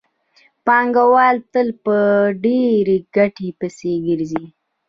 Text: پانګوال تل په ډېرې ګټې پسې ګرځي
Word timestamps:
پانګوال 0.65 1.35
تل 1.51 1.67
په 1.83 1.95
ډېرې 2.43 2.97
ګټې 3.15 3.49
پسې 3.59 3.91
ګرځي 4.05 4.45